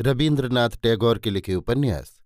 रविन्द्रनाथ 0.00 0.70
टैगोर 0.82 1.18
के 1.18 1.30
लिखे 1.30 1.54
उपन्यास, 1.54 2.20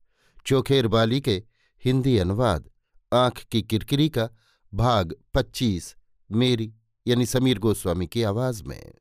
चोखेर 0.46 0.86
बाली 0.86 1.20
के 1.20 1.42
हिंदी 1.84 2.18
अनुवाद, 2.18 2.70
आँख 3.12 3.42
की 3.42 3.62
किरकिरी 3.62 4.08
का 4.08 4.28
भाग 4.74 5.14
पच्चीस, 5.34 5.96
मेरी, 6.32 6.74
यानी 7.06 7.26
समीर 7.26 7.58
गोस्वामी 7.58 8.06
की 8.06 8.22
आवाज़ 8.22 8.64
में। 8.64 8.92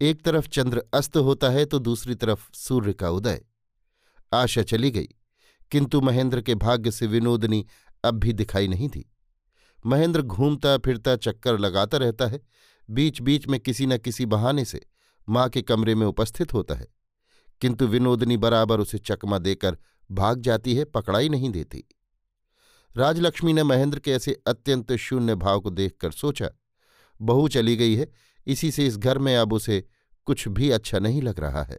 एक 0.00 0.22
तरफ़ 0.22 0.48
चंद्र 0.48 0.82
अस्त 0.94 1.16
होता 1.16 1.50
है 1.50 1.64
तो 1.64 1.78
दूसरी 1.78 2.14
तरफ़ 2.14 2.50
सूर्य 2.54 2.92
का 2.92 3.10
उदय। 3.10 3.44
आशा 4.32 4.62
चली 4.62 4.90
गई, 4.90 5.08
किंतु 5.70 6.00
महेंद्र 6.00 6.40
के 6.40 6.54
भाग्य 6.54 6.90
से 6.90 7.06
विनोदनी 7.06 7.66
अब 8.04 8.14
भी 8.14 8.32
दिखाई 8.32 8.68
नहीं 8.68 8.88
थी। 8.88 9.12
महेंद्र 9.86 10.22
घूमता 10.22 10.78
फिरता 10.78 11.16
चक्कर 11.16 11.58
लगाता 11.58 11.98
रहता 11.98 12.26
है 12.26 12.40
बीच 12.90 13.20
बीच 13.20 13.46
में 13.46 13.60
किसी 13.60 13.86
न 13.86 13.98
किसी 13.98 14.26
बहाने 14.26 14.64
से 14.64 14.86
माँ 15.28 15.48
के 15.48 15.62
कमरे 15.62 15.94
में 15.94 16.06
उपस्थित 16.06 16.54
होता 16.54 16.74
है। 16.74 16.86
किंतु 17.60 17.86
विनोदनी 17.86 18.36
बराबर 18.36 18.80
उसे 18.80 18.98
चकमा 18.98 19.38
देकर 19.38 19.78
भाग 20.10 20.40
जाती 20.40 20.74
है, 20.74 20.84
पकड़ाई 20.84 21.28
नहीं 21.28 21.50
देती। 21.50 21.84
राजलक्ष्मी 22.96 23.52
ने 23.52 23.62
महेंद्र 23.62 23.98
के 23.98 24.10
ऐसे 24.10 24.42
अत्यंत 24.46 24.92
शून्य 24.92 25.34
भाव 25.34 25.60
को 25.60 25.70
देखकर 25.70 26.10
सोचा, 26.10 26.50
बहू 27.22 27.48
चली 27.48 27.76
गई 27.76 27.94
है, 27.94 28.12
इसी 28.46 28.70
से 28.70 28.86
इस 28.86 28.98
घर 28.98 29.18
में 29.18 29.36
अब 29.36 29.52
उसे 29.52 29.84
कुछ 30.24 30.48
भी 30.48 30.70
अच्छा 30.70 30.98
नहीं 30.98 31.22
लग 31.22 31.40
रहा 31.40 31.62
है। 31.62 31.78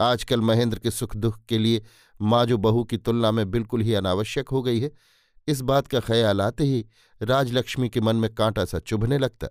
आजकल 0.00 0.40
महेंद्र 0.40 0.78
के 0.78 0.90
सुख 0.90 1.16
दुख 1.16 1.44
के 1.44 1.58
लिए 1.58 1.82
माँ 2.20 2.46
जो 2.46 2.58
बहू 2.58 2.84
की 2.84 2.96
तुलना 2.96 3.30
में 3.30 3.50
बिल्कुल 3.50 3.80
ही 3.80 3.94
अनावश्यक 3.94 4.48
हो 4.48 4.62
गई 4.62 4.80
है, 4.80 4.92
इस 5.48 5.60
बात 5.60 5.86
का 5.86 6.00
ख्याल 6.00 6.40
आते 6.40 6.64
ही 6.64 6.86
राजलक्ष्मी 7.22 7.88
के 7.88 8.00
मन 8.00 8.16
में 8.16 8.34
कांटा 8.34 8.64
सा 8.64 8.78
चुभने 8.78 9.18
लगता। 9.18 9.46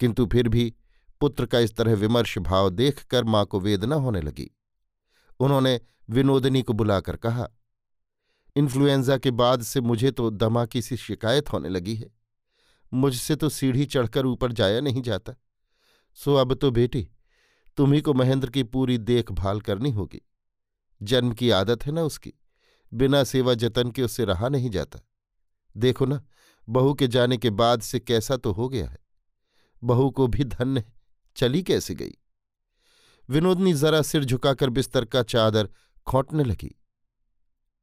किंतु 0.00 0.26
फिर 0.26 0.48
भी 0.48 0.74
पुत्र 1.20 1.46
का 1.46 1.58
इस 1.58 1.74
तरह 1.76 1.94
विमर्श 1.94 2.38
भाव 2.38 2.70
देखकर 2.70 3.24
माँ 3.24 3.44
को 3.44 3.60
वेदना 3.60 3.96
होने 3.96 4.20
लगी। 4.20 4.50
उन्होंने 5.40 5.80
विनोदनी 6.10 6.62
को 6.62 6.72
बुलाकर 6.72 7.16
कहा, 7.16 7.48
इन्फ्लुएंजा 8.56 9.16
के 9.18 9.30
बाद 9.30 9.62
से 9.62 9.80
मुझे 9.80 10.10
तो 10.10 10.30
दमा 10.30 10.64
की 10.66 10.82
सी 10.82 10.96
शिकायत 10.96 11.52
होने 11.52 11.68
लगी 11.68 11.94
है। 11.94 12.10
मुझसे 12.92 13.36
तो 13.36 13.48
सीढ़ी 13.48 13.84
चढ़कर 13.86 14.26
ऊपर 14.26 14.52
जाया 14.52 14.80
नहीं 14.80 15.02
जाता। 15.02 15.34
सो 16.14 16.34
अब 16.34 16.54
तो 16.54 16.70
बेटी 16.70 17.08
तुम्ही 17.76 18.00
को 18.00 18.14
महेंद्र 18.14 18.50
की 18.50 18.62
पूरी 18.62 18.98
देखभाल 18.98 19.60
करनी 19.60 19.90
होगी। 19.90 20.20
जन्म 21.00 21.32
की 21.32 21.50
आदत 21.50 21.86
है 21.86 21.92
ना 21.92 22.02
उसकी, 22.02 22.32
बिना 22.92 23.22
सेवा 23.24 23.54
जतन 23.54 23.90
के 23.90 24.02
उससे 24.02 24.24
रहा 24.24 24.48
नहीं 24.48 24.70
जाता। 24.70 25.00
देखो 25.76 26.06
ना, 26.06 26.20
बहू 26.68 26.94
के 26.94 27.08
जाने 27.08 27.36
के 27.36 27.50
बाद 27.50 27.80
से 27.80 28.00
कैसा 28.00 28.36
तो 28.36 28.52
हो 28.52 28.68
गया 28.68 28.88
है। 28.88 28.98
बहू 29.82 30.10
को 30.10 30.26
भी 30.26 30.44
धन्य 30.44 30.84
चली 31.36 31.62
कैसे 31.62 31.94
गई? 31.94 32.14
विनोदनी 33.28 33.74
जरा 33.74 34.02
सिर 34.02 34.24
झुकाकर 34.24 34.70
बिस्तर 34.70 35.04
का 35.04 35.22
चादर 35.22 35.68
खोटने 36.06 36.44
लगी। 36.44 36.74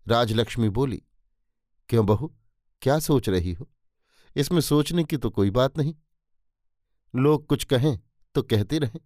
राजलक्ष्मी 0.08 0.70
बोली, 0.70 1.04
क्यों 1.90 2.06
बहू, 2.06 2.36
क्या 2.82 3.00
सोच 3.00 3.30
रही 3.30 3.54
हो? 3.54 3.70
इसमें 4.36 4.62
सोचने 4.62 5.04
की 5.04 5.18
तो 5.18 5.30
कोई 5.30 5.50
बात 5.50 5.78
नहीं। 5.78 5.96
लोग 7.16 7.48
कुछ 7.48 7.64
कहें 7.64 8.00
तो 8.36 8.42
कहते 8.42 8.80
रहें। 8.80 9.00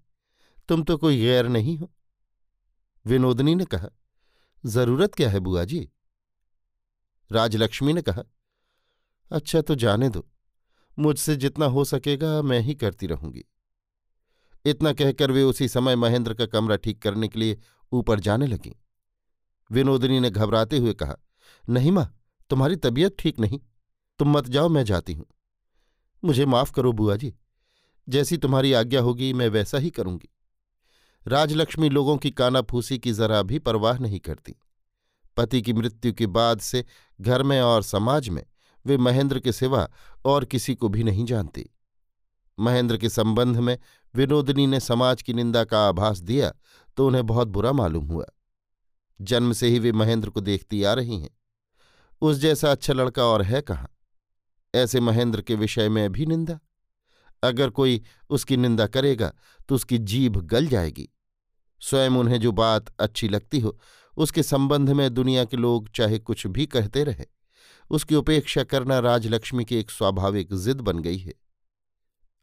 तुम 0.70 0.84
तो 0.84 0.98
कोई 0.98 1.20
गैर 1.20 1.48
नहीं 1.48 1.78
हो। 1.78 1.92
विनोदनी 3.06 3.56
ने 3.56 3.66
कहा, 3.66 3.90
ज़रूरत 4.66 5.16
क्या 5.16 5.30
है 5.30 5.40
बुआ 5.40 5.64
जी? 5.64 5.90
राजलक्ष्मी 7.32 7.94
ने 7.94 8.02
कहा 8.02 8.24
अच्छा 9.32 9.62
तो 9.62 9.76
जाने 9.76 10.10
दो। 10.10 10.28
मुझसे 11.00 11.36
जितना 11.36 11.66
हो 11.66 11.86
सकेगा 11.86 12.42
मैं 12.42 12.60
ही 12.60 12.76
करती 12.76 13.08
रहूँगी। 13.08 13.46
इतना 14.66 14.94
कहकर 14.94 15.32
वे 15.32 15.44
उसी 15.44 15.68
समय 15.68 15.96
महेंद्र 15.96 16.34
का 16.34 16.46
कमरा 16.46 16.76
ठीक 16.76 17.02
करने 17.02 17.28
के 17.28 17.40
लिए 17.40 17.60
ऊपर 17.92 18.20
जाने 18.20 18.48
लगीं। 18.48 18.72
विनोदिनी 19.72 20.20
ने 20.20 20.30
घबराते 20.30 20.78
हुए 20.78 20.94
कहा, 20.94 21.16
नहीं 21.70 21.92
माँ, 21.92 22.22
तुम्हारी 22.50 22.76
तबीयत 22.76 23.16
ठीक 23.20 23.40
नहीं। 23.40 23.60
तुम 24.20 24.38
मत 24.38 24.50
जाओ, 24.50 24.70
मैं 24.70 24.84
जाती 24.84 25.14
हूँ। 25.14 25.26
मुझे 26.24 26.46
माफ़ 26.46 26.72
करो 26.72 26.92
बुआ 26.92 27.16
जी। 27.16 27.34
जैसी 28.10 28.38
तुम्हारी 28.38 28.74
आज्ञा 28.74 29.02
होगी, 29.02 29.34
मैं 29.34 29.48
वैसा 29.48 29.78
ही 29.78 29.90
करूँगी। 29.90 30.30
राजलक्ष्मी 31.28 31.90
लोगों 31.90 32.18
की 32.18 32.32
कानाफूसी 32.32 33.00
की 33.00 33.12
जरा 33.12 33.42
भी 33.42 33.60
परवाह 33.60 33.98
नहीं 33.98 34.20
करती। 34.20 34.56
पति 35.38 35.62
की 35.62 35.74
मृत्यु 35.74 36.14
के 36.14 36.28
बाद 36.28 36.60
से 36.60 36.86
घर 37.22 37.44
में 37.44 37.62
और 37.62 37.84
समाज 37.84 38.30
में 38.30 38.46
वे 38.86 38.98
महेंद्र 38.98 39.40
के 39.40 39.52
सिवा 39.52 39.90
और 40.26 40.46
किसी 40.46 40.76
को 40.76 40.90
भी 40.90 41.04
नहीं 41.04 41.26
जानती। 41.26 41.70
महेंद्र 42.60 42.98
के 42.98 43.10
संबंध 43.10 43.58
में 43.58 43.78
विनोदनी 44.16 44.68
ने 44.68 44.80
समाज 44.80 45.22
की 45.22 45.34
निंदा 45.34 45.64
का 45.64 45.88
आभास 45.90 46.20
दिया 46.20 46.52
तो 46.98 47.08
उन्हें 47.08 47.26
बहुत 47.26 47.48
बुरा 47.48 47.72
मालूम 47.72 48.06
हुआ। 48.06 48.26
जन्म 49.20 49.54
से 49.54 49.68
ही 49.68 49.80
वे 49.80 49.92
महेंद्र 49.92 50.30
को 50.30 50.42
देखती 50.42 50.84
आ 50.84 50.94
रही 50.94 51.20
हैं। 51.20 51.30
उस 52.22 52.38
जैसा 52.38 52.72
अच्छा 52.72 52.94
लड़का 52.94 53.24
और 53.24 53.42
है 53.42 53.62
कहाँ? 53.62 53.90
ऐसे 54.74 55.00
महेंद्र 55.00 55.42
के 55.42 55.56
विषय 55.56 55.90
में 55.90 56.12
भी 56.12 56.26
निंदा? 56.26 56.60
अगर 57.44 57.70
कोई 57.70 58.02
उसकी 58.30 58.58
निंदा 58.58 58.88
करेगा 58.88 59.34
तो 59.70 59.76
उसकी 59.76 59.98
जीभ 59.98 60.38
गल 60.38 60.68
जाएगी। 60.68 61.08
स्वयं 61.82 62.10
उन्हें 62.10 62.40
जो 62.40 62.52
बात 62.52 62.94
अच्छी 63.00 63.28
लगती 63.30 63.60
हो, 63.60 63.78
उसके 64.18 64.44
संबंध 64.44 64.90
में 64.90 65.14
दुनिया 65.14 65.46
के 65.46 65.58
लोग 65.58 65.90
चाहे 65.90 66.20
कुछ 66.20 66.46
भी 66.48 66.66
कहते 66.66 67.04
रहे, 67.04 67.26
उसकी 67.92 68.16
उपेक्षा 68.16 68.64
करना 68.64 69.00
राजलक्ष्मी 69.00 69.66
की 69.66 69.76
एक 69.76 69.92
स्वाभाविक 69.92 70.54
जिद 70.54 70.82
बन 70.82 71.00
गई 71.00 71.18
है। 71.18 71.34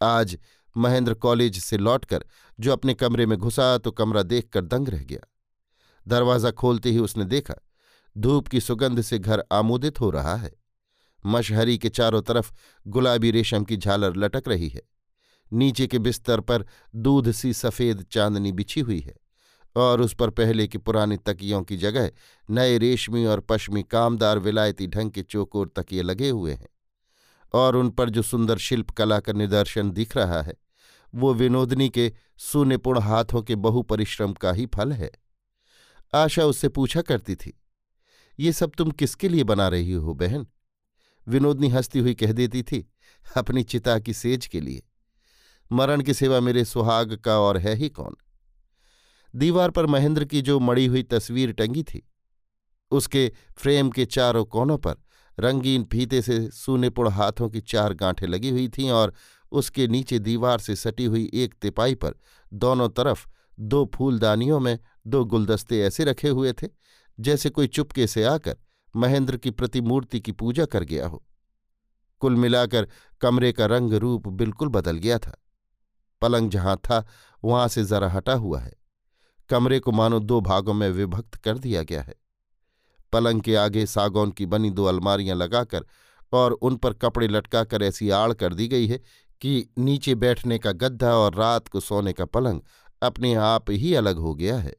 आज 0.01 0.37
महेंद्र 0.77 1.15
कॉलेज 1.15 1.59
से 1.59 1.77
लौटकर 1.79 2.25
जो 2.59 2.73
अपने 2.73 2.95
कमरे 2.95 3.27
में 3.27 3.37
घुसा 3.39 3.77
तो 3.79 3.91
कमरा 3.91 4.23
देखकर 4.23 4.65
दंग 4.65 4.89
रह 4.89 5.03
गया। 5.05 5.27
दरवाज़ा 6.07 6.51
खोलते 6.51 6.91
ही 6.91 6.99
उसने 6.99 7.25
देखा, 7.25 7.55
धूप 8.17 8.49
की 8.49 8.61
सुगंध 8.61 9.01
से 9.01 9.19
घर 9.19 9.45
आमोदित 9.53 10.01
हो 10.01 10.11
रहा 10.11 10.37
है। 10.37 10.53
मशहरी 11.25 11.77
के 11.79 11.89
चारों 11.89 12.23
तरफ़ 12.23 12.53
गुलाबी 12.87 13.31
रेशम 13.31 13.65
की 13.65 13.77
झालर 13.77 14.17
लटक 14.17 14.49
रही 14.49 14.69
है। 14.69 14.83
नीचे 15.53 15.87
के 15.87 15.99
बिस्तर 15.99 16.41
पर 16.41 16.65
दूध 16.95 17.31
सी 17.31 17.53
सफ़ेद 17.53 18.05
चांदनी 18.13 18.53
बिछी 18.53 18.81
हुई 18.81 19.01
है 19.01 19.15
और 19.77 20.01
उस 20.01 20.15
पर 20.15 20.31
पहले 20.31 20.67
की 20.67 20.79
पुरानी 20.79 21.17
तकियों 21.17 21.63
की 21.63 21.77
जगह 21.77 22.11
नए 22.49 22.79
रेशमी 22.79 23.25
और 23.25 23.41
पश्मी 23.41 23.83
कामदार 23.83 24.39
विलायती 24.39 24.87
ढंग 24.87 25.11
के 25.11 25.23
चौकोर 25.23 25.73
तकिए 25.77 26.03
लगे 26.03 26.29
हुए 26.29 26.53
हैं। 26.53 26.69
और 27.53 27.77
उन 27.77 27.91
पर 27.91 28.11
जो 28.11 28.23
सुंदर 28.23 28.59
शिल्प 28.59 28.91
कला 28.91 29.21
का 29.21 29.33
निदर्शन 29.33 29.91
दिख 29.91 30.17
रहा 30.17 30.43
है, 30.43 30.55
वो 31.15 31.35
विनोदनी 31.35 31.89
के 31.89 32.13
सुनिपुण 32.39 32.99
हाथों 32.99 33.43
के 33.43 33.55
बहु 33.57 33.83
परिश्रम 33.83 34.33
का 34.33 34.53
ही 34.53 34.67
फल 34.67 34.93
है। 34.93 35.11
आशा 36.15 36.45
उससे 36.45 36.69
पूछा 36.69 37.03
करती 37.03 37.35
थी, 37.37 37.59
ये 38.39 38.53
सब 38.53 38.73
तुम 38.79 38.91
किसके 38.91 39.29
लिए 39.29 39.45
बना 39.45 39.69
रही 39.69 39.93
हो 39.93 40.15
बहन? 40.15 40.47
विनोदनी 41.29 41.69
हंसती 41.69 41.99
हुई 41.99 42.15
कह 42.15 42.33
देती 42.33 42.63
थी, 42.63 42.87
अपनी 43.37 43.63
चिता 43.63 43.99
की 43.99 44.15
सेज 44.15 44.47
के 44.47 44.61
लिए। 44.61 44.83
मरण 45.73 46.03
की 46.03 46.15
सेवा 46.15 46.41
मेरे 46.41 46.65
सुहाग 46.65 47.17
का 47.17 47.39
और 47.39 47.57
है 47.57 47.75
ही 47.75 47.89
कौन? 47.89 48.17
दीवार 49.35 49.71
पर 49.71 49.87
महेंद्र 49.87 50.25
की 50.25 50.43
जो 50.43 50.59
मड़ी 50.61 50.87
हुई 50.87 51.03
तस्वीर 51.03 51.53
टंगी 51.53 51.83
थी, 51.83 52.03
उसके 52.91 53.33
फ्रेम 53.57 53.91
के 53.91 54.05
चारों 54.07 54.45
कोनों 54.45 54.79
पर 54.79 54.95
रंगीन 55.41 55.85
फीते 55.85 56.23
से 56.23 56.51
सुनिपुण 56.51 57.09
हाथों 57.09 57.49
की 57.49 57.61
चार 57.61 57.95
गांठें 57.95 58.27
लगी 58.27 58.51
हुई 58.51 58.69
थीं 58.69 58.91
और 58.91 59.15
उसके 59.53 59.89
नीचे 59.89 60.19
दीवार 60.19 60.59
से 60.59 60.77
सटी 60.77 61.05
हुई 61.05 61.31
एक 61.35 61.55
तिपाई 61.55 61.95
पर 61.95 62.15
दोनों 62.53 62.89
तरफ़ 62.89 63.27
दो 63.61 63.91
फूलदानियों 63.95 64.61
में 64.61 64.79
दो 65.07 65.25
गुलदस्ते 65.25 65.81
ऐसे 65.81 66.05
रखे 66.05 66.29
हुए 66.29 66.53
थे, 66.53 66.69
जैसे 67.21 67.51
कोई 67.51 67.67
चुपके 67.67 68.07
से 68.07 68.25
आकर 68.25 68.57
महेंद्र 68.97 69.37
की 69.37 69.51
प्रतिमूर्ति 69.51 70.21
की 70.21 70.33
पूजा 70.33 70.65
कर 70.65 70.85
गया 70.85 71.07
हो। 71.07 71.25
कुल 72.21 72.37
मिलाकर 72.37 72.89
कमरे 73.21 73.53
का 73.53 73.67
रंग 73.67 73.93
रूप 73.93 74.29
बिल्कुल 74.29 74.69
बदल 74.69 74.97
गया 74.97 75.19
था। 75.19 75.43
पलंग 76.21 76.51
जहाँ 76.51 76.77
था, 76.77 77.07
वहाँ 77.45 77.69
से 77.69 77.85
जरा 77.85 78.11
हटा 78.11 78.33
हुआ 78.33 78.61
है। 78.61 78.73
कमरे 79.49 79.81
को 79.81 79.93
मानो 79.93 80.21
दो 80.21 80.41
भागों 80.41 80.75
में 80.75 80.91
विभक्त 80.91 81.35
कर 81.35 81.59
दिया 81.59 81.83
गया 81.83 82.03
है। 82.03 82.15
पलंग 83.13 83.41
के 83.41 83.55
आगे 83.57 83.87
सागौन 83.87 84.31
की 84.31 84.47
बनी 84.47 84.71
दो 84.71 84.85
अलमारियाँ 84.85 85.37
लगाकर 85.37 85.85
और 86.33 86.53
उन 86.53 86.77
पर 86.77 86.93
कपड़े 86.93 87.29
लटकाकर 87.29 87.83
ऐसी 87.83 88.11
आड़ 88.11 88.33
कर 88.33 88.55
दी 88.55 88.69
गई 88.69 88.87
है 88.87 88.99
कि 89.41 89.69
नीचे 89.79 90.15
बैठने 90.15 90.59
का 90.59 90.73
गद्दा 90.73 91.15
और 91.15 91.35
रात 91.35 91.69
को 91.69 91.81
सोने 91.81 92.13
का 92.13 92.25
पलंग 92.25 92.61
अपने 93.03 93.35
आप 93.35 93.71
ही 93.71 93.95
अलग 93.95 94.17
हो 94.17 94.35
गया 94.35 94.59
है। 94.59 94.75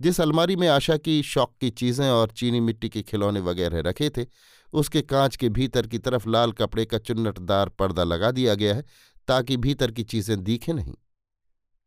जिस 0.00 0.20
अलमारी 0.20 0.56
में 0.56 0.68
आशा 0.68 0.96
की, 0.96 1.22
शौक 1.22 1.54
की 1.60 1.70
चीज़ें 1.70 2.08
और 2.10 2.30
चीनी 2.30 2.60
मिट्टी 2.60 2.88
के 2.88 3.02
खिलौने 3.02 3.40
वगैरह 3.40 3.80
रखे 3.80 4.10
थे, 4.10 4.26
उसके 4.72 5.02
कांच 5.02 5.36
के 5.36 5.48
भीतर 5.48 5.86
की 5.86 5.98
तरफ़ 5.98 6.28
लाल 6.28 6.52
कपड़े 6.52 6.84
का 6.84 6.98
चुन्नटदार 6.98 7.68
पर्दा 7.68 8.04
लगा 8.04 8.30
दिया 8.30 8.54
गया 8.54 8.74
है 8.74 8.84
ताकि 9.28 9.56
भीतर 9.56 9.90
की 9.90 10.02
चीज़ें 10.02 10.42
दिखें 10.44 10.72
नहीं। 10.74 10.94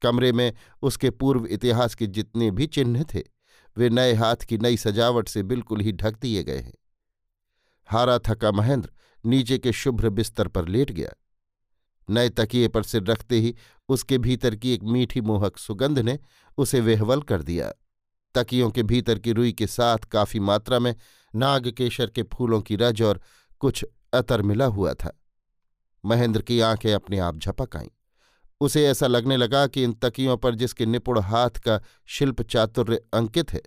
कमरे 0.01 0.31
में 0.31 0.53
उसके 0.81 1.09
पूर्व 1.09 1.45
इतिहास 1.45 1.95
के 1.95 2.07
जितने 2.07 2.51
भी 2.51 2.67
चिन्ह 2.67 3.03
थे 3.03 3.23
वे 3.77 3.89
नए 3.89 4.13
हाथ 4.13 4.35
की 4.35 4.57
नई 4.57 4.77
सजावट 4.77 5.27
से 5.27 5.43
बिल्कुल 5.43 5.79
ही 5.79 5.91
ढक 5.91 6.19
दिए 6.19 6.43
गए 6.43 6.59
हैं। 6.59 6.73
हारा 7.87 8.19
थका 8.19 8.51
महेंद्र 8.51 8.89
नीचे 9.25 9.57
के 9.57 9.71
शुभ्र 9.71 10.09
बिस्तर 10.09 10.47
पर 10.47 10.67
लेट 10.67 10.91
गया। 10.91 11.09
नए 12.09 12.29
तकिए 12.29 12.67
पर 12.67 12.83
सिर 12.83 13.03
रखते 13.03 13.39
ही 13.39 13.55
उसके 13.89 14.17
भीतर 14.17 14.55
की 14.55 14.73
एक 14.73 14.83
मीठी 14.83 15.21
मोहक 15.21 15.57
सुगंध 15.57 15.99
ने 15.99 16.19
उसे 16.57 16.79
वेहवल 16.79 17.21
कर 17.21 17.41
दिया। 17.41 17.73
तकियों 18.35 18.71
के 18.71 18.83
भीतर 18.83 19.19
की 19.19 19.31
रुई 19.31 19.53
के 19.53 19.67
साथ 19.67 19.97
काफ़ी 19.97 20.39
मात्रा 20.39 20.79
में 20.79 20.95
नागकेशर 21.35 22.09
के 22.09 22.23
फूलों 22.23 22.61
की 22.61 22.75
रज 22.75 23.01
और 23.01 23.21
कुछ 23.59 23.85
अतर 24.13 24.41
मिला 24.41 24.65
हुआ 24.65 24.93
था। 24.93 25.19
महेंद्र 26.05 26.41
की 26.41 26.59
आँखें 26.59 26.93
अपने 26.93 27.19
आप 27.19 27.37
झपक 27.37 27.75
आईं। 27.75 27.89
उसे 28.63 28.85
ऐसा 28.87 29.07
लगने 29.07 29.37
लगा 29.37 29.65
कि 29.67 29.83
इन 29.83 29.93
तकियों 29.93 30.37
पर 30.37 30.55
जिसके 30.55 30.85
निपुण 30.85 31.19
हाथ 31.19 31.59
का 31.59 31.79
शिल्प 32.07 32.41
चातुर्य 32.41 33.01
अंकित 33.13 33.53
है, 33.53 33.61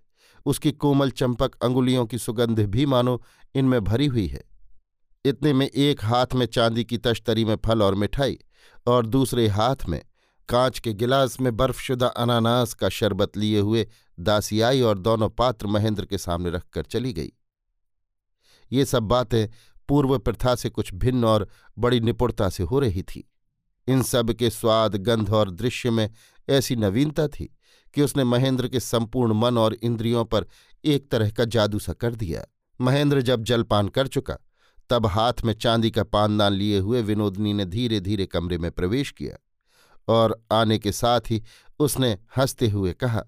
उसकी 0.47 0.73
कोमल 0.73 1.11
चंपक 1.11 1.55
अंगुलियों 1.63 2.07
की 2.07 2.19
सुगंध 2.19 2.61
भी 2.61 2.87
मानो 2.87 3.21
इनमें 3.55 3.81
भरी 3.85 4.07
हुई 4.07 4.27
है। 4.27 4.43
इतने 5.25 5.53
में 5.53 5.67
एक 5.67 6.05
हाथ 6.05 6.35
में 6.35 6.47
चांदी 6.47 6.85
की 6.85 6.99
तश्तरी 6.99 7.45
में 7.45 7.57
फल 7.65 7.83
और 7.83 7.95
मिठाई 7.95 8.39
और 8.87 9.07
दूसरे 9.07 9.47
हाथ 9.49 9.89
में 9.89 10.01
कांच 10.49 10.79
के 10.79 10.93
गिलास 10.93 11.41
में 11.41 11.57
बर्फशुदा 11.57 12.07
अनानास 12.07 12.75
का 12.75 12.89
शरबत 12.89 13.37
लिए 13.37 13.61
हुए 13.61 13.87
दासी 14.21 14.61
आई 14.61 14.81
और 14.81 14.99
दोनों 14.99 15.29
पात्र 15.29 15.67
महेंद्र 15.67 16.05
के 16.05 16.19
सामने 16.19 16.51
रखकर 16.51 16.83
चली 16.83 17.13
गई। 17.13 17.33
ये 18.73 18.85
सब 18.85 19.03
बातें 19.03 19.47
पूर्व 19.89 20.19
प्रथा 20.19 20.55
से 20.55 20.71
कुछ 20.71 20.95
भिन्न 20.95 21.25
और 21.25 21.49
बड़ी 21.79 22.01
निपुणता 22.01 22.49
से 22.49 22.63
हो 22.63 22.79
रही 22.79 23.03
थी। 23.03 23.29
इन 23.89 24.03
सब 24.03 24.33
के 24.33 24.51
स्वाद, 24.51 24.97
गंध 24.97 25.31
और 25.31 25.51
दृश्य 25.51 25.91
में 25.91 26.11
ऐसी 26.49 26.77
नवीनता 26.77 27.29
थी 27.29 27.57
कि 27.95 28.03
उसने 28.03 28.25
महेंद्र 28.25 28.69
के 28.69 28.81
संपूर्ण 28.81 29.35
मन 29.35 29.59
और 29.59 29.75
इंद्रियों 29.75 30.25
पर 30.25 30.47
एक 30.85 31.11
तरह 31.11 31.31
का 31.31 31.45
जादू 31.45 31.79
सा 31.79 31.93
कर 31.93 32.15
दिया। 32.15 32.45
महेंद्र 32.81 33.23
जब 33.23 33.45
जलपान 33.45 33.89
कर 33.89 34.07
चुका, 34.07 34.37
तब 34.91 35.07
हाथ 35.07 35.33
में 35.45 35.53
चांदी 35.55 35.91
का 35.91 36.03
पानदान 36.03 36.53
लिए 36.53 36.79
हुए 36.79 37.03
विनोदनी 37.03 37.53
ने 37.53 37.65
धीरे 37.65 38.01
धीरे 38.01 38.27
कमरे 38.27 38.59
में 38.59 38.71
प्रवेश 38.71 39.11
किया 39.11 39.37
और 40.09 40.45
आने 40.53 40.79
के 40.79 40.93
साथ 40.93 41.21
ही 41.31 41.43
उसने 41.79 42.19
हँसते 42.37 42.69
हुए 42.69 42.93
कहा, 42.93 43.25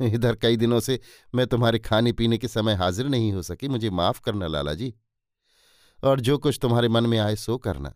इधर 0.00 0.36
कई 0.36 0.56
दिनों 0.56 0.80
से 0.80 1.00
मैं 1.34 1.46
तुम्हारे 1.46 1.78
खाने 1.78 2.12
पीने 2.12 2.38
के 2.38 2.48
समय 2.48 2.74
हाजिर 2.74 3.06
नहीं 3.06 3.32
हो 3.32 3.42
सकी, 3.42 3.68
मुझे 3.68 3.90
माफ़ 3.90 4.20
करना, 4.20 4.46
लाला 4.46 4.74
जी। 4.74 4.94
और 6.04 6.20
जो 6.20 6.38
कुछ 6.38 6.58
तुम्हारे 6.62 6.88
मन 6.88 7.06
में 7.06 7.18
आए 7.18 7.36
सो 7.36 7.58
करना। 7.58 7.94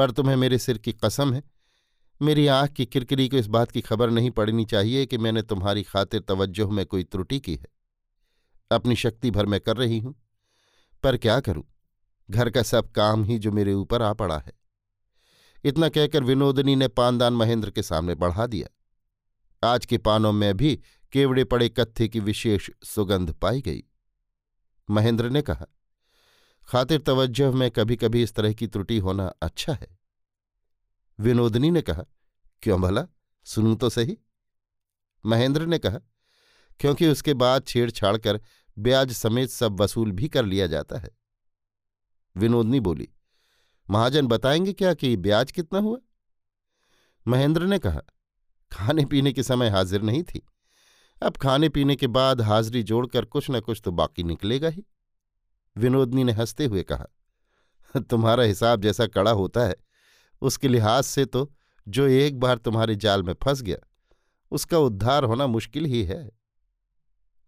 पर 0.00 0.10
तुम्हें 0.10 0.36
मेरे 0.36 0.58
सिर 0.58 0.78
की 0.78 0.92
कसम 0.92 1.32
है। 1.34 1.42
मेरी 2.22 2.46
आँख 2.46 2.70
की 2.70 2.86
किरकिरी 2.86 3.28
को 3.28 3.36
इस 3.36 3.46
बात 3.46 3.70
की 3.70 3.80
खबर 3.80 4.10
नहीं 4.10 4.30
पड़नी 4.30 4.64
चाहिए 4.64 5.06
कि 5.06 5.18
मैंने 5.18 5.42
तुम्हारी 5.42 5.82
खातिर 5.82 6.20
तवज्जो 6.20 6.68
में 6.68 6.86
कोई 6.86 7.04
त्रुटि 7.04 7.40
की 7.40 7.54
है। 7.54 7.66
अपनी 8.70 8.96
शक्ति 8.96 9.30
भर 9.30 9.46
मैं 9.46 9.60
कर 9.60 9.76
रही 9.76 9.98
हूँ, 9.98 10.14
पर 11.02 11.16
क्या 11.16 11.40
करूँ? 11.40 11.64
घर 12.30 12.50
का 12.50 12.62
सब 12.62 12.90
काम 12.92 13.24
ही 13.24 13.38
जो 13.38 13.52
मेरे 13.52 13.72
ऊपर 13.72 14.02
आ 14.02 14.12
पड़ा 14.12 14.38
है। 14.38 14.52
इतना 15.64 15.88
कहकर 15.88 16.24
विनोदनी 16.24 16.76
ने 16.76 16.88
पानदान 16.88 17.32
महेंद्र 17.32 17.70
के 17.70 17.82
सामने 17.82 18.14
बढ़ा 18.14 18.46
दिया। 18.46 18.68
आज 19.68 19.86
के 19.86 19.98
पानों 19.98 20.32
में 20.32 20.56
भी 20.56 20.80
केवड़े 21.12 21.44
पड़े 21.44 21.68
कत्थे 21.68 22.08
की 22.08 22.20
विशेष 22.20 22.70
सुगंध 22.84 23.32
पाई 23.32 23.62
गई। 23.62 23.82
महेंद्र 24.90 25.30
ने 25.30 25.42
कहा 25.42 25.66
खातिर 26.70 27.00
तवज्जह 27.00 27.50
में 27.50 27.70
कभी 27.70 27.96
कभी 27.96 28.22
इस 28.22 28.34
तरह 28.34 28.52
की 28.52 28.66
त्रुटि 28.66 28.98
होना 28.98 29.26
अच्छा 29.42 29.72
है। 29.72 29.98
विनोदनी 31.20 31.70
ने 31.70 31.82
कहा, 31.82 32.04
क्यों 32.62 32.80
भला? 32.80 33.06
सुनू 33.44 33.74
तो 33.74 33.88
सही। 33.90 34.18
महेंद्र 35.26 35.66
ने 35.66 35.78
कहा, 35.78 35.98
क्योंकि 36.80 37.06
उसके 37.06 37.34
बाद 37.34 37.64
छेड़छाड़ 37.66 38.16
कर 38.16 38.40
ब्याज 38.78 39.12
समेत 39.12 39.50
सब 39.50 39.80
वसूल 39.80 40.12
भी 40.12 40.28
कर 40.28 40.44
लिया 40.44 40.66
जाता 40.66 40.98
है। 40.98 41.10
विनोदनी 42.36 42.80
बोली, 42.80 43.08
महाजन 43.90 44.26
बताएँगे 44.26 44.72
क्या 44.72 44.94
कि 44.94 45.16
ब्याज 45.16 45.52
कितना 45.52 45.78
हुआ? 45.78 45.98
महेंद्र 47.28 47.66
ने 47.66 47.78
कहा 47.78 48.02
खाने 48.72 49.04
पीने 49.04 49.32
के 49.32 49.42
समय 49.42 49.68
हाजिर 49.68 50.02
नहीं 50.02 50.22
थी। 50.22 50.46
अब 51.22 51.36
खाने 51.36 51.68
पीने 51.68 51.96
के 51.96 52.06
बाद 52.06 52.40
हाजिरी 52.40 52.82
जोड़कर 52.82 53.24
कुछ 53.24 53.50
न 53.50 53.60
कुछ 53.60 53.82
तो 53.84 53.92
बाकी 53.92 54.22
निकलेगा 54.22 54.68
ही। 54.68 54.84
विनोदनी 55.76 56.24
ने 56.24 56.32
हँसते 56.32 56.64
हुए 56.64 56.82
कहा, 56.82 57.06
तुम्हारा 58.00 58.42
हिसाब 58.42 58.82
जैसा 58.82 59.06
कड़ा 59.06 59.30
होता 59.30 59.60
है, 59.60 59.76
उसके 60.42 60.68
लिहाज 60.68 61.04
से 61.04 61.24
तो 61.24 61.50
जो 61.86 62.06
एक 62.06 62.38
बार 62.40 62.58
तुम्हारे 62.58 62.96
जाल 62.96 63.22
में 63.22 63.34
फंस 63.34 63.62
गया, 63.62 63.76
उसका 64.52 64.78
उद्धार 64.78 65.24
होना 65.24 65.46
मुश्किल 65.46 65.84
ही 65.84 66.02
है। 66.04 66.30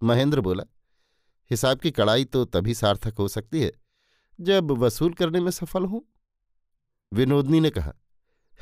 महेंद्र 0.03 0.41
बोला, 0.41 0.65
हिसाब 1.51 1.79
की 1.79 1.91
कड़ाई 1.91 2.25
तो 2.25 2.45
तभी 2.45 2.75
सार्थक 2.75 3.19
हो 3.19 3.29
सकती 3.29 3.63
है, 3.63 3.73
जब 4.41 4.71
वसूल 4.71 5.13
करने 5.13 5.41
में 5.41 5.51
सफल 5.51 5.85
हूँ। 5.85 6.03
विनोदनी 7.13 7.61
ने 7.61 7.71
कहा, 7.71 7.93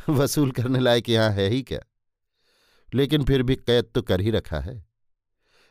वसूल 0.09 0.51
करने 0.51 0.79
लायक 0.79 1.09
यहाँ 1.09 1.31
है 1.31 1.49
ही 1.49 1.63
क्या? 1.63 1.81
लेकिन 2.95 3.25
फिर 3.25 3.43
भी 3.43 3.57
कैद 3.57 3.91
तो 3.95 4.03
कर 4.03 4.21
ही 4.21 4.31
रखा 4.31 4.61
है। 4.61 4.85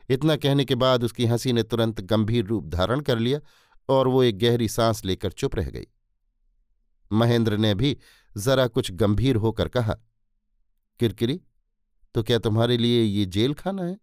इतना 0.10 0.36
कहने 0.36 0.66
के 0.66 0.76
बाद 0.76 1.04
उसकी 1.04 1.26
हँसी 1.26 1.54
ने 1.54 1.64
तुरंत 1.64 2.02
गंभीर 2.02 2.46
रूप 2.46 2.68
धारण 2.68 3.00
कर 3.00 3.20
लिया 3.20 3.40
और 3.90 4.08
वो 4.08 4.24
एक 4.24 4.38
गहरी 4.40 4.68
सांस 4.68 5.04
लेकर 5.06 5.32
चुप 5.32 5.56
रह 5.56 5.70
गई। 5.70 5.88
महेंद्र 7.12 7.58
ने 7.58 7.74
भी 7.76 7.98
जरा 8.36 8.68
कुछ 8.68 8.92
गंभीर 8.92 9.36
होकर 9.36 9.68
कहा, 9.68 9.94
किरकिरी 11.00 11.40
तो 12.16 12.24
क्या 12.24 12.40
तुम्हारे 12.40 12.78
लिए 12.78 13.04
ये 13.04 13.26
जेल 13.26 13.54
खाना 13.54 13.84
है? 13.84 13.98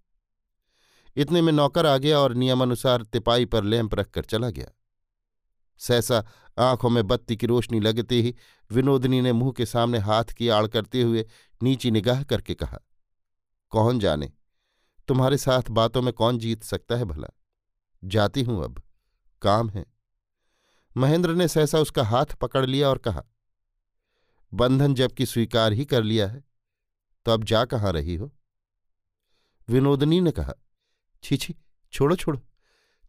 इतने 1.17 1.43
में 1.43 1.53
नौकर 1.53 1.87
आ 1.87 1.97
गया 1.99 2.19
और 2.19 2.35
नियमानुसार 2.35 3.03
तिपाई 3.03 3.45
पर 3.45 3.65
लैंप 3.65 3.95
रखकर 3.95 4.25
चला 4.25 4.51
गया। 4.51 4.71
सहसा 5.81 6.25
आँखों 6.59 6.91
में 6.91 7.07
बत्ती 7.07 7.37
की 7.37 7.47
रोशनी 7.47 7.81
लगते 7.81 8.21
ही 8.23 8.35
विनोदनी 8.71 9.21
ने 9.21 9.33
मुँह 9.33 9.53
के 9.53 9.67
सामने 9.67 9.99
हाथ 9.99 10.25
की 10.25 10.49
आड़ 10.49 10.67
करते 10.67 11.03
हुए 11.03 11.27
नीची 11.63 11.91
निगाह 11.91 12.23
करके 12.23 12.55
कहा, 12.55 12.79
कौन 13.73 13.99
जाने? 13.99 14.33
तुम्हारे 15.09 15.37
साथ 15.39 15.71
बातों 15.71 16.03
में 16.03 16.13
कौन 16.13 16.39
जीत 16.39 16.63
सकता 16.63 16.97
है 16.97 17.05
भला? 17.05 17.29
जाती 18.05 18.43
हूँ 18.43 18.65
अब। 18.65 18.83
काम 19.43 19.71
है। 19.71 19.85
महेंद्र 20.97 21.35
ने 21.35 21.49
सहसा 21.49 21.79
उसका 21.79 22.05
हाथ 22.05 22.35
पकड़ 22.35 22.65
लिया 22.67 22.89
और 22.89 22.99
कहा, 22.99 23.23
बंधन 24.53 24.95
जबकि 24.95 25.27
स्वीकार 25.27 25.73
ही 25.73 25.85
कर 25.85 26.03
लिया 26.03 26.29
है 26.29 26.45
तो 27.27 27.33
अब 27.33 27.45
जा 27.45 27.65
कहाँ 27.65 27.93
रही 27.93 28.15
हो? 28.15 28.31
विनोदनी 29.69 30.21
ने 30.21 30.31
कहा, 30.31 30.53
छी 31.23 31.37
छी, 31.37 31.55
छोड़ो 31.93 32.17
छोड़ो, 32.17 32.41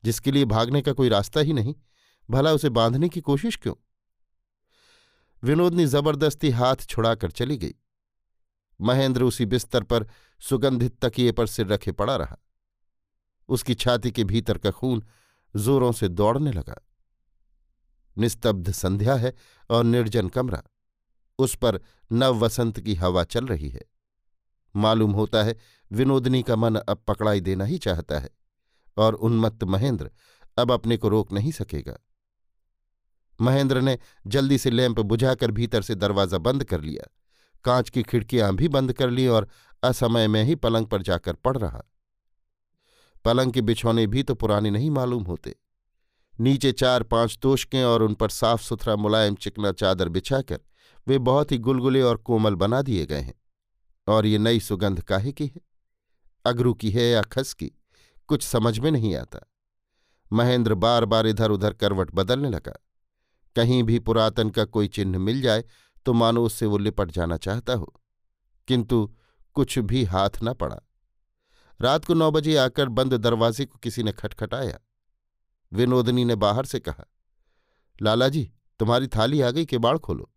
जिसके 0.03 0.31
लिए 0.31 0.45
भागने 0.45 0.81
का 0.81 0.93
कोई 0.93 1.09
रास्ता 1.09 1.39
ही 1.39 1.53
नहीं, 1.53 1.75
भला 2.29 2.53
उसे 2.53 2.69
बांधने 2.69 3.09
की 3.09 3.21
कोशिश 3.21 3.55
क्यों? 3.55 3.73
विनोदनी 5.43 5.85
ज़बरदस्ती 5.85 6.49
हाथ 6.49 6.75
छुड़ाकर 6.75 7.31
चली 7.31 7.57
गई। 7.57 7.75
महेंद्र 8.79 9.23
उसी 9.23 9.45
बिस्तर 9.45 9.83
पर 9.83 10.05
सुगंधित 10.41 10.97
तकिए 11.01 11.31
पर 11.31 11.47
सिर 11.47 11.67
रखे 11.67 11.91
पड़ा 11.91 12.15
रहा। 12.15 12.37
उसकी 13.49 13.73
छाती 13.75 14.11
के 14.11 14.23
भीतर 14.23 14.57
का 14.57 14.71
खून 14.71 15.03
जोरों 15.57 15.91
से 15.91 16.07
दौड़ने 16.07 16.51
लगा। 16.51 16.75
निस्तब्ध 18.17 18.71
संध्या 18.71 19.15
है 19.15 19.33
और 19.69 19.83
निर्जन 19.83 20.29
कमरा। 20.29 20.63
उस 21.39 21.55
पर 21.55 21.79
नव 22.11 22.39
वसंत 22.39 22.79
की 22.79 22.95
हवा 22.95 23.23
चल 23.23 23.47
रही 23.47 23.69
है। 23.69 23.81
मालूम 24.75 25.11
होता 25.11 25.43
है 25.43 25.57
विनोदनी 25.91 26.43
का 26.43 26.55
मन 26.55 26.75
अब 26.75 27.03
पकड़ाई 27.07 27.41
देना 27.41 27.65
ही 27.65 27.77
चाहता 27.77 28.19
है 28.19 28.29
और 28.97 29.13
उन्मत्त 29.13 29.63
महेंद्र 29.63 30.11
अब 30.57 30.71
अपने 30.71 30.97
को 30.97 31.09
रोक 31.09 31.31
नहीं 31.31 31.51
सकेगा। 31.51 31.97
महेंद्र 33.41 33.81
ने 33.81 33.99
जल्दी 34.27 34.57
से 34.57 34.69
लैंप 34.69 34.99
बुझाकर 34.99 35.51
भीतर 35.51 35.81
से 35.81 35.95
दरवाज़ा 35.95 36.37
बंद 36.37 36.63
कर 36.63 36.81
लिया। 36.81 37.07
कांच 37.63 37.89
की 37.89 38.03
खिड़कियाँ 38.03 38.55
भी 38.55 38.67
बंद 38.67 38.93
कर 38.93 39.09
ली 39.09 39.27
और 39.27 39.47
असमय 39.83 40.27
में 40.27 40.43
ही 40.43 40.55
पलंग 40.55 40.87
पर 40.87 41.01
जाकर 41.01 41.33
पड़ 41.33 41.57
रहा। 41.57 41.83
पलंग 43.25 43.51
के 43.51 43.61
बिछौने 43.61 44.07
भी 44.07 44.23
तो 44.23 44.35
पुराने 44.35 44.69
नहीं 44.69 44.91
मालूम 44.91 45.23
होते। 45.23 45.55
नीचे 46.39 46.71
चार 46.71 47.03
पाँच 47.03 47.39
तोशकें 47.41 47.83
और 47.83 48.03
उन 48.03 48.13
पर 48.13 48.29
साफ़ 48.29 48.61
सुथरा 48.61 48.95
मुलायम 48.95 49.35
चिकना 49.35 49.71
चादर 49.71 50.09
बिछाकर 50.09 50.59
वे 51.07 51.17
बहुत 51.17 51.51
ही 51.51 51.57
गुलगुले 51.57 52.01
और 52.01 52.17
कोमल 52.17 52.55
बना 52.55 52.81
दिए 52.81 53.05
गए 53.05 53.19
हैं। 53.19 53.41
और 54.07 54.25
ये 54.25 54.37
नई 54.37 54.59
सुगंध 54.59 55.01
काहे 55.01 55.31
की 55.31 55.45
है? 55.45 55.61
अगरू 56.45 56.73
की 56.73 56.91
है 56.91 57.03
या 57.03 57.21
खस 57.21 57.53
की? 57.53 57.71
कुछ 58.27 58.43
समझ 58.43 58.79
में 58.79 58.91
नहीं 58.91 59.15
आता। 59.15 59.39
महेंद्र 60.33 60.73
बार 60.73 61.05
बार 61.05 61.27
इधर 61.27 61.51
उधर 61.51 61.73
करवट 61.73 62.11
बदलने 62.11 62.49
लगा। 62.49 62.85
कहीं 63.55 63.83
भी 63.83 63.99
पुरातन 63.99 64.49
का 64.49 64.65
कोई 64.65 64.87
चिन्ह 64.87 65.19
मिल 65.19 65.41
जाए 65.41 65.63
तो 66.05 66.13
मानो 66.13 66.45
उससे 66.45 66.65
वो 66.65 66.77
लिपट 66.77 67.11
जाना 67.11 67.37
चाहता 67.37 67.73
हो। 67.73 67.93
किंतु 68.67 69.15
कुछ 69.53 69.79
भी 69.79 70.03
हाथ 70.03 70.29
न 70.43 70.53
पड़ा। 70.53 70.79
रात 71.79 72.05
को 72.05 72.13
नौ 72.13 72.29
बजे 72.31 72.55
आकर 72.57 72.89
बंद 72.89 73.13
दरवाजे 73.15 73.65
को 73.65 73.77
किसी 73.77 74.03
ने 74.03 74.11
खटखटाया। 74.11 74.79
विनोदनी 75.71 76.25
ने 76.25 76.35
बाहर 76.37 76.65
से 76.65 76.79
कहा, 76.79 77.05
लालाजी, 77.99 78.51
तुम्हारी 78.79 79.07
थाली 79.07 79.41
आ 79.41 79.49
गई 79.51 79.65
के 79.65 79.77
बाड़ 79.77 79.97
खोलो। 79.97 80.29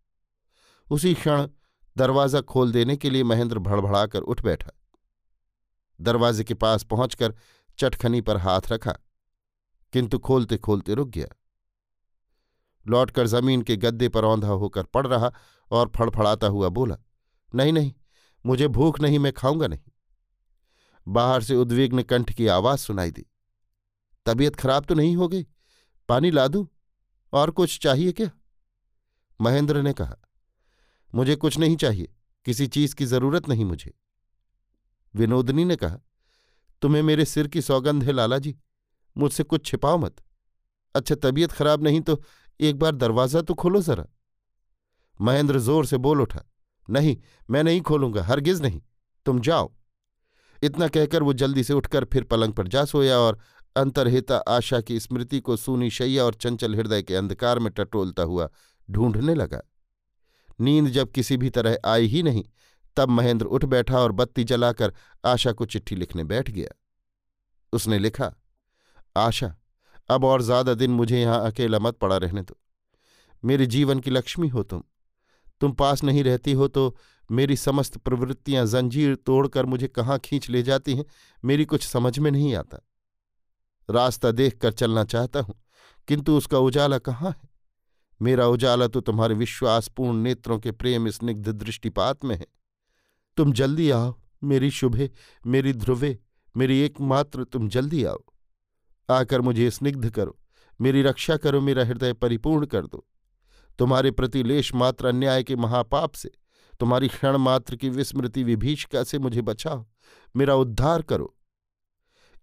उसी 0.88 1.14
क्षण 1.14 1.48
दरवाज़ा 1.96 2.40
खोल 2.42 2.72
देने 2.72 2.96
के 2.96 3.10
लिए 3.10 3.24
महेंद्र 3.24 3.58
भड़भड़ाकर 3.58 4.20
उठ 4.20 4.42
बैठा। 4.42 4.70
दरवाजे 6.00 6.44
के 6.44 6.54
पास 6.54 6.82
पहुंचकर 6.84 7.34
चटखनी 7.78 8.20
पर 8.20 8.36
हाथ 8.36 8.72
रखा, 8.72 8.92
किंतु 9.92 10.18
खोलते 10.18 10.56
खोलते 10.58 10.94
रुक 10.94 11.08
गया। 11.08 11.26
लौटकर 12.86 13.26
ज़मीन 13.26 13.62
के 13.62 13.76
गद्दे 13.76 14.08
पर 14.08 14.24
औंधा 14.24 14.48
होकर 14.50 14.82
पड़ 14.84 15.06
रहा 15.06 15.32
और 15.70 15.90
फड़फड़ाता 15.96 16.46
हुआ 16.46 16.68
बोला, 16.70 16.96
नहीं 17.52 17.72
नहीं, 17.72 17.92
मुझे 18.44 18.68
भूख 18.68 19.00
नहीं, 19.00 19.18
मैं 19.18 19.32
खाऊँगा 19.32 19.66
नहीं। 19.66 19.89
बाहर 21.10 21.42
से 21.42 21.54
उद्विग्न 21.56 22.02
कंठ 22.02 22.32
की 22.32 22.46
आवाज़ 22.48 22.80
सुनाई 22.80 23.10
दी। 23.10 23.26
तबीयत 24.26 24.56
खराब 24.56 24.84
तो 24.84 24.94
नहीं 24.94 25.16
हो 25.16 25.28
गई? 25.28 25.46
पानी 26.08 26.30
ला 26.30 26.46
दूँ 26.48 26.66
और 27.32 27.50
कुछ 27.50 27.78
चाहिए 27.78 28.12
क्या? 28.12 28.30
महेंद्र 29.40 29.82
ने 29.82 29.92
कहा, 29.92 30.16
मुझे 31.12 31.36
कुछ 31.36 31.58
नहीं 31.58 31.76
चाहिए, 31.76 32.08
किसी 32.46 32.66
चीज़ 32.66 32.94
की 32.94 33.06
ज़रूरत 33.06 33.48
नहीं 33.48 33.64
मुझे। 33.64 33.92
विनोदनी 35.14 35.64
ने 35.64 35.76
कहा, 35.76 35.98
तुम्हें 36.82 37.02
मेरे 37.02 37.24
सिर 37.24 37.48
की 37.48 37.62
सौगंध 37.62 38.04
है 38.04 38.12
लाला 38.12 38.38
जी, 38.38 38.54
मुझसे 39.16 39.42
कुछ 39.44 39.64
छिपाओ 39.66 39.98
मत। 39.98 40.22
अच्छा 40.94 41.14
तबीयत 41.14 41.52
खराब 41.52 41.82
नहीं 41.84 42.00
तो 42.00 42.22
एक 42.60 42.78
बार 42.78 42.94
दरवाज़ा 42.94 43.42
तो 43.42 43.54
खोलो 43.54 43.80
जरा। 43.82 44.06
महेंद्र 45.20 45.58
ज़ोर 45.58 45.86
से 45.86 45.96
बोल 45.98 46.20
उठा, 46.20 46.44
नहीं, 46.88 47.16
मैं 47.50 47.62
नहीं 47.64 47.80
खोलूँगा, 47.80 48.22
हरगिज 48.22 48.62
नहीं, 48.62 48.80
तुम 49.26 49.40
जाओ। 49.40 49.72
इतना 50.62 50.88
कहकर 50.88 51.22
वो 51.22 51.32
जल्दी 51.32 51.64
से 51.64 51.72
उठकर 51.72 52.04
फिर 52.04 52.24
पलंग 52.24 52.52
पर 52.52 52.68
जा 52.68 52.84
सोया 52.84 53.18
और 53.18 53.38
अंतरहिता 53.76 54.36
आशा 54.48 54.80
की 54.80 54.98
स्मृति 55.00 55.40
को 55.40 55.56
सूनी 55.56 55.90
शैया 55.90 56.24
और 56.24 56.34
चंचल 56.34 56.74
हृदय 56.74 57.02
के 57.02 57.16
अंधकार 57.16 57.58
में 57.58 57.72
टटोलता 57.72 58.22
हुआ 58.22 58.48
ढूँढने 58.88 59.34
लगा। 59.34 59.60
नींद 60.60 60.88
जब 60.88 61.10
किसी 61.10 61.36
भी 61.36 61.50
तरह 61.50 61.78
आई 61.84 62.06
ही 62.06 62.22
नहीं, 62.22 62.44
तब 62.96 63.08
महेंद्र 63.08 63.46
उठ 63.46 63.64
बैठा 63.64 63.98
और 63.98 64.12
बत्ती 64.12 64.44
जलाकर 64.44 64.92
आशा 65.24 65.52
को 65.52 65.64
चिट्ठी 65.64 65.96
लिखने 65.96 66.24
बैठ 66.24 66.50
गया। 66.50 66.74
उसने 67.72 67.98
लिखा, 67.98 68.32
आशा, 69.16 69.54
अब 70.08 70.24
और 70.24 70.42
ज़्यादा 70.42 70.74
दिन 70.74 70.90
मुझे 70.90 71.20
यहाँ 71.20 71.40
अकेला 71.46 71.78
मत 71.78 71.98
पड़ा 71.98 72.16
रहने 72.16 72.42
दो। 72.42 72.58
मेरे 73.42 73.66
जीवन 73.66 74.00
की 74.00 74.10
लक्ष्मी 74.10 74.48
हो 74.48 74.62
तुम। 74.62 74.82
तुम 75.60 75.72
पास 75.72 76.02
नहीं 76.04 76.24
रहती 76.24 76.52
हो 76.52 76.68
तो 76.68 76.96
मेरी 77.30 77.56
समस्त 77.56 77.96
प्रवृत्तियाँ 77.98 78.64
जंजीर 78.66 79.14
तोड़कर 79.16 79.66
मुझे 79.66 79.88
कहाँ 79.88 80.18
खींच 80.18 80.48
ले 80.50 80.62
जाती 80.62 80.94
हैं, 80.96 81.04
मेरी 81.42 81.64
कुछ 81.64 81.86
समझ 81.86 82.18
में 82.18 82.30
नहीं 82.30 82.54
आता। 82.54 82.78
रास्ता 83.88 84.30
देखकर 84.30 84.72
चलना 84.72 85.04
चाहता 85.04 85.40
हूँ, 85.40 85.54
किंतु 86.08 86.36
उसका 86.36 86.58
उजाला 86.58 86.98
कहाँ 86.98 87.30
है? 87.30 87.48
मेरा 88.20 88.46
उजाला 88.46 88.86
तो 88.86 89.00
तुम्हारे 89.00 89.34
विश्वासपूर्ण 89.34 90.16
नेत्रों 90.16 90.58
के 90.58 90.72
प्रेम 90.72 91.08
स्निग्ध 91.10 91.48
दृष्टिपात 91.48 92.24
में 92.24 92.34
है। 92.36 92.46
तुम 93.36 93.52
जल्दी 93.52 93.90
आओ, 93.90 94.14
मेरी 94.44 94.70
शुभे, 94.70 95.10
मेरी 95.44 95.72
ध्रुवे, 95.72 96.18
मेरी 96.54 96.78
एकमात्र, 96.80 97.44
तुम 97.44 97.68
जल्दी 97.68 98.04
आओ। 98.04 98.22
आकर 99.08 99.40
मुझे 99.40 99.70
स्निग्ध 99.70 100.10
करो, 100.10 100.36
मेरी 100.80 101.02
रक्षा 101.02 101.36
करो, 101.36 101.60
मेरा 101.60 101.84
हृदय 101.84 102.12
परिपूर्ण 102.12 102.66
कर 102.66 102.86
दो। 102.86 103.06
तुम्हारे 103.78 104.10
प्रति 104.10 104.42
लेश 104.42 104.74
मात्र 104.74 105.06
अन्याय 105.06 105.42
के 105.42 105.56
महापाप 105.56 106.12
से 106.12 106.30
तुम्हारी 106.80 107.08
क्षण 107.08 107.36
मात्र 107.38 107.76
की 107.76 107.88
विस्मृति 107.90 108.42
विभीषिका 108.44 109.02
से 109.04 109.18
मुझे 109.18 109.42
बचाओ, 109.42 109.84
मेरा 110.34 110.54
उद्धार 110.56 111.02
करो। 111.02 111.34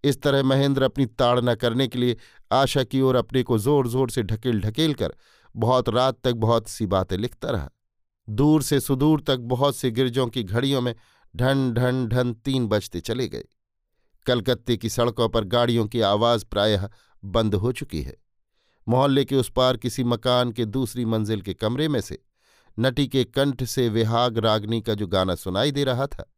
इस 0.03 0.21
तरह 0.21 0.43
महेंद्र 0.43 0.83
अपनी 0.83 1.05
ताड़ना 1.05 1.55
करने 1.55 1.87
के 1.87 1.99
लिए 1.99 2.17
आशा 2.51 2.83
की 2.83 3.01
ओर 3.01 3.15
अपने 3.15 3.43
को 3.43 3.57
ज़ोर 3.57 3.87
ज़ोर 3.87 4.09
से 4.09 4.23
ढकेल 4.23 4.61
ढकेल 4.61 4.93
कर 4.93 5.13
बहुत 5.55 5.89
रात 5.89 6.19
तक 6.23 6.33
बहुत 6.35 6.67
सी 6.67 6.85
बातें 6.87 7.17
लिखता 7.17 7.49
रहा। 7.49 7.69
दूर 8.27 8.63
से 8.63 8.79
सुदूर 8.79 9.21
तक 9.21 9.37
बहुत 9.47 9.75
से 9.75 9.91
गिरजों 9.91 10.27
की 10.27 10.43
घड़ियों 10.43 10.81
में 10.81 10.93
ढन 11.33 11.71
ढन 11.73 12.07
ढन 12.07 12.33
तीन 12.45 12.67
बजते 12.67 12.99
चले 12.99 13.27
गए। 13.27 13.43
कलकत्ते 14.25 14.77
की 14.77 14.89
सड़कों 14.89 15.29
पर 15.29 15.43
गाड़ियों 15.45 15.85
की 15.87 16.01
आवाज़ 16.03 16.45
प्रायः 16.45 16.87
बंद 17.23 17.55
हो 17.55 17.71
चुकी 17.71 18.01
है। 18.01 18.15
मोहल्ले 18.87 19.25
के 19.25 19.35
उस 19.35 19.49
पार 19.49 19.77
किसी 19.77 20.03
मकान 20.03 20.51
के 20.51 20.65
दूसरी 20.67 21.05
मंजिल 21.05 21.41
के 21.41 21.53
कमरे 21.53 21.87
में 21.87 21.99
से 22.01 22.19
नटी 22.79 23.07
के 23.07 23.23
कंठ 23.23 23.63
से 23.63 23.89
विहाग 23.89 24.37
रागनी 24.37 24.81
का 24.81 24.93
जो 24.93 25.07
गाना 25.07 25.35
सुनाई 25.35 25.71
दे 25.71 25.83
रहा 25.83 26.07
था, 26.07 26.33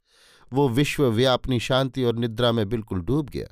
वो 0.54 0.70
विश्वव्यापनी 0.70 1.60
शांति 1.60 2.04
और 2.04 2.16
निद्रा 2.16 2.52
में 2.52 2.70
बिल्कुल 2.70 3.02
डूब 3.02 3.30
गया। 3.30 3.48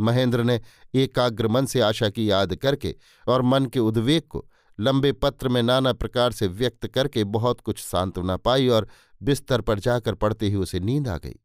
महेंद्र 0.00 0.42
ने 0.42 0.60
एकाग्र 0.94 1.48
मन 1.48 1.66
से 1.66 1.80
आशा 1.80 2.10
की 2.10 2.30
याद 2.30 2.56
करके 2.56 2.96
और 3.28 3.42
मन 3.42 3.66
के 3.66 3.78
उद्वेग 3.78 4.22
को 4.22 4.50
लंबे 4.80 5.12
पत्र 5.12 5.48
में 5.48 5.62
नाना 5.62 5.92
प्रकार 5.92 6.32
से 6.32 6.46
व्यक्त 6.46 6.86
करके 6.86 7.24
बहुत 7.24 7.60
कुछ 7.60 7.84
सांत्वना 7.84 8.36
पाई 8.36 8.68
और 8.68 8.88
बिस्तर 9.22 9.60
पर 9.60 9.78
जाकर 9.78 10.14
पड़ते 10.14 10.48
ही 10.48 10.54
उसे 10.54 10.80
नींद 10.80 11.08
आ 11.08 11.18
गई। 11.18 11.36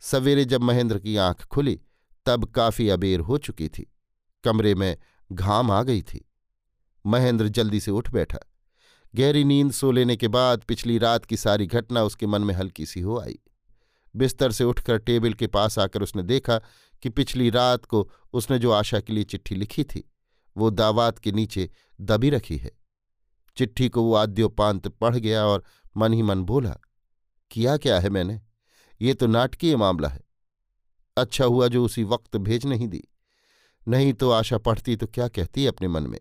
सवेरे 0.00 0.44
जब 0.44 0.62
महेंद्र 0.62 0.98
की 0.98 1.16
आँख 1.16 1.46
खुली, 1.46 1.80
तब 2.26 2.44
काफ़ी 2.44 2.88
अबेर 2.88 3.20
हो 3.20 3.38
चुकी 3.38 3.68
थी। 3.68 3.94
कमरे 4.44 4.74
में 4.74 4.96
घाम 5.32 5.70
आ 5.70 5.82
गई 5.82 6.02
थी। 6.02 6.30
महेंद्र 7.06 7.48
जल्दी 7.48 7.80
से 7.80 7.90
उठ 7.90 8.10
बैठा। 8.10 8.47
गहरी 9.14 9.44
नींद 9.44 9.72
सो 9.72 9.90
लेने 9.90 10.16
के 10.16 10.28
बाद 10.28 10.60
पिछली 10.60 10.98
रात 10.98 11.24
की 11.24 11.36
सारी 11.36 11.66
घटना 11.66 12.02
उसके 12.02 12.26
मन 12.26 12.42
में 12.42 12.54
हल्की 12.54 12.86
सी 12.86 13.00
हो 13.00 13.18
आई। 13.20 13.38
बिस्तर 14.14 14.52
से 14.52 14.64
उठकर 14.64 14.98
टेबल 14.98 15.32
के 15.32 15.46
पास 15.46 15.78
आकर 15.78 16.02
उसने 16.02 16.22
देखा 16.22 16.58
कि 17.02 17.08
पिछली 17.08 17.50
रात 17.50 17.84
को 17.84 18.10
उसने 18.32 18.58
जो 18.58 18.70
आशा 18.70 19.00
के 19.00 19.12
लिए 19.12 19.24
चिट्ठी 19.24 19.54
लिखी 19.54 19.84
थी, 19.84 20.10
वो 20.56 20.70
दावात 20.70 21.18
के 21.18 21.32
नीचे 21.32 21.70
दबी 22.00 22.30
रखी 22.30 22.56
है। 22.56 22.70
चिट्ठी 23.56 23.88
को 23.88 24.02
वो 24.02 24.14
आद्योपांत 24.14 24.88
पढ़ 24.88 25.16
गया 25.16 25.44
और 25.46 25.64
मन 25.96 26.12
ही 26.12 26.22
मन 26.22 26.42
बोला, 26.42 26.76
किया 27.50 27.76
क्या 27.76 28.00
है 28.00 28.10
मैंने? 28.10 28.40
ये 29.00 29.14
तो 29.14 29.26
नाटकीय 29.26 29.76
मामला 29.76 30.08
है। 30.08 30.20
अच्छा 31.16 31.44
हुआ 31.44 31.68
जो 31.68 31.84
उसी 31.84 32.04
वक्त 32.04 32.36
भेज 32.36 32.66
नहीं 32.66 32.88
दी। 32.88 33.04
नहीं 33.88 34.12
तो 34.12 34.30
आशा 34.30 34.58
पढ़ती 34.58 34.96
तो 34.96 35.06
क्या 35.06 35.28
कहती 35.28 35.66
अपने 35.66 35.88
मन 35.88 36.02
में? 36.02 36.20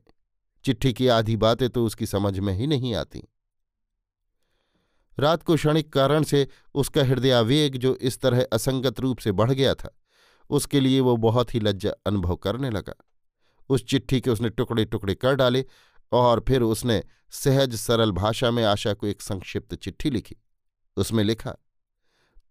चिट्ठी 0.68 0.94
की 0.94 1.08
आधी 1.10 1.36
बातें 1.38 1.70
तो 1.70 1.86
उसकी 1.86 2.06
समझ 2.06 2.38
में 2.40 2.54
ही 2.54 2.68
नहीं 2.68 2.94
आती। 2.96 3.24
रात 5.18 5.44
को 5.44 5.56
क्षणिक 5.56 5.92
कारण 5.94 6.24
से 6.24 6.48
उसका 6.76 7.04
हृदयावेग 7.04 7.78
जो 7.78 7.96
इस 8.02 8.20
तरह 8.22 8.46
असंगत 8.54 9.00
रूप 9.00 9.20
से 9.20 9.32
बढ़ 9.34 9.52
गया 9.52 9.74
था, 9.74 9.90
उसके 10.50 10.80
लिए 10.80 11.00
वो 11.00 11.16
बहुत 11.18 11.54
ही 11.56 11.60
लज्जा 11.60 11.92
अनुभव 12.08 12.36
करने 12.38 12.70
लगा। 12.70 12.94
उस 13.70 13.86
चिट्ठी 13.86 14.20
के 14.22 14.30
उसने 14.30 14.50
टुकड़े 14.50 14.86
टुकड़े 14.86 15.16
कर 15.16 15.36
डाले 15.36 15.66
और 16.12 16.44
फिर 16.48 16.62
उसने 16.64 17.02
सहज 17.32 17.76
सरल 17.76 18.12
भाषा 18.14 18.52
में 18.52 18.64
आशा 18.66 18.94
को 18.94 19.08
एक 19.08 19.22
संक्षिप्त 19.22 19.76
चिट्ठी 19.76 20.10
लिखी। 20.10 20.36
उसमें 20.98 21.24
लिखा, 21.24 21.56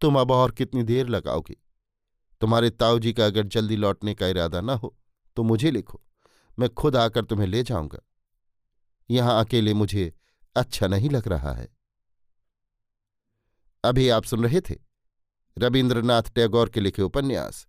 तुम 0.00 0.18
अब 0.20 0.30
और 0.30 0.50
कितनी 0.52 0.82
देर 0.84 1.08
लगाओगी? 1.08 1.56
तुम्हारे 2.40 2.70
ताऊजी 2.72 3.12
का 3.12 3.26
अगर 3.26 3.46
जल्दी 3.48 3.76
लौटने 3.76 4.14
का 4.14 4.26
इरादा 4.28 4.60
न 4.60 4.70
हो 4.70 4.96
तो 5.36 5.42
मुझे 5.42 5.70
लिखो। 5.70 6.02
मैं 6.58 6.68
खुद 6.68 6.96
आकर 6.96 7.24
तुम्हें 7.24 7.46
ले 7.46 7.62
जाऊँगा। 7.62 7.98
यहाँ 9.10 9.44
अकेले 9.44 9.74
मुझे 9.74 10.14
अच्छा 10.56 10.86
नहीं 10.86 11.10
लग 11.10 11.28
रहा 11.28 11.52
है। 11.52 11.68
अभी 13.84 14.08
आप 14.08 14.24
सुन 14.24 14.44
रहे 14.44 14.60
थे 14.60 14.74
रविन्द्रनाथ 15.58 16.22
टैगोर 16.22 16.68
के 16.68 16.80
लिखे 16.80 17.02
उपन्यास, 17.02 17.66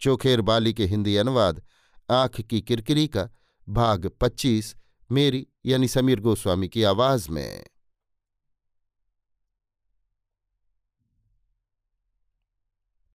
चोखेर 0.00 0.40
बाली 0.40 0.74
के 0.74 0.86
हिंदी 0.86 1.16
अनुवाद, 1.16 1.62
आँख 2.10 2.40
की 2.40 2.60
किरकिरी 2.60 3.08
का 3.08 3.28
भाग 3.68 4.06
पच्चीस, 4.20 4.76
मेरी 5.12 5.46
यानी 5.66 5.88
समीर 5.88 6.20
गोस्वामी 6.20 6.68
की 6.68 6.82
आवाज़ 6.82 7.30
में। 7.30 7.64